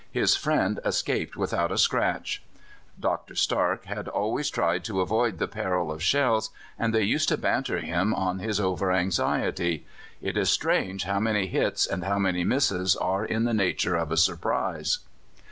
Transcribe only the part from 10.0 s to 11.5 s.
It is strange how many